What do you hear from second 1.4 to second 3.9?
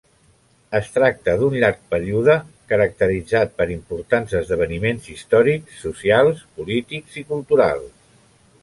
d'un llarg període caracteritzat per